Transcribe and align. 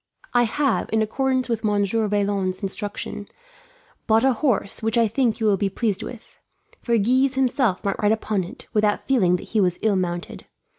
"I 0.33 0.45
have, 0.45 0.89
in 0.91 1.03
accordance 1.03 1.47
with 1.47 1.63
Monsieur 1.63 2.07
Vaillant's 2.07 2.63
instructions, 2.63 3.27
bought 4.07 4.23
a 4.25 4.33
horse, 4.33 4.81
which 4.81 4.97
I 4.97 5.07
think 5.07 5.39
you 5.39 5.45
will 5.45 5.57
be 5.57 5.69
pleased 5.69 6.01
with; 6.01 6.39
for 6.81 6.97
Guise 6.97 7.35
himself 7.35 7.83
might 7.85 8.01
ride 8.01 8.11
upon 8.11 8.43
it, 8.43 8.65
without 8.73 9.05
feeling 9.07 9.35
that 9.35 9.49
he 9.49 9.61
was 9.61 9.77
ill 9.83 9.95
mounted. 9.95 10.47